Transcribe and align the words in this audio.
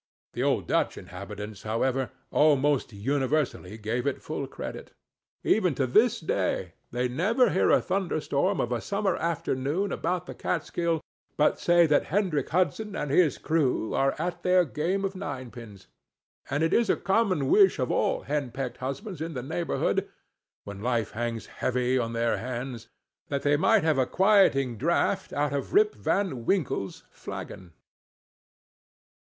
The 0.33 0.41
old 0.41 0.65
Dutch 0.67 0.97
inhabitants, 0.97 1.61
however, 1.61 2.09
almost 2.31 2.91
universally 2.91 3.77
gave 3.77 4.07
it 4.07 4.19
full 4.23 4.47
credit. 4.47 4.93
Even 5.43 5.75
to 5.75 5.85
this 5.85 6.19
day 6.19 6.73
they 6.89 7.07
never 7.07 7.51
hear 7.51 7.69
a 7.69 7.79
thunderstorm 7.83 8.59
of 8.59 8.71
a 8.71 8.81
summer 8.81 9.15
afternoon 9.15 9.91
about 9.91 10.25
the 10.25 10.33
Kaatskill, 10.33 11.01
but 11.37 11.57
they 11.59 11.85
say 11.85 12.03
Hendrick 12.03 12.49
Hudson 12.49 12.95
and 12.95 13.11
his 13.11 13.37
crew 13.37 13.93
are 13.93 14.15
at 14.17 14.41
their 14.41 14.65
game 14.65 15.05
of 15.05 15.15
nine 15.15 15.51
pins; 15.51 15.85
and 16.49 16.63
it 16.63 16.73
is 16.73 16.89
a 16.89 16.95
common 16.97 17.47
wish 17.47 17.77
of 17.77 17.91
all 17.91 18.21
hen 18.23 18.49
pecked 18.49 18.77
husbands 18.77 19.21
in 19.21 19.35
the 19.35 19.43
neighborhood, 19.43 20.09
when 20.63 20.81
life 20.81 21.11
hangs 21.11 21.45
heavy 21.45 21.99
on 21.99 22.13
their 22.13 22.37
hands, 22.39 22.87
that 23.27 23.43
they 23.43 23.55
might 23.55 23.83
have 23.83 23.99
a 23.99 24.07
quieting 24.07 24.77
draught 24.77 25.31
out 25.31 25.53
of 25.53 25.75
Rip 25.75 25.93
Van 25.93 26.43
Winkle's 26.45 27.03
flagon. 27.11 27.73